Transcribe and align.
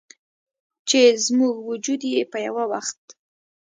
چې 0.89 1.01
زموږ 1.25 1.55
وجود 1.69 2.01
یې 2.13 2.21
په 2.31 2.37
یوه 2.47 2.63
وخت 2.71 3.01